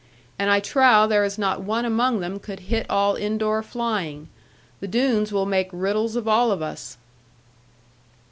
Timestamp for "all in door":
2.89-3.61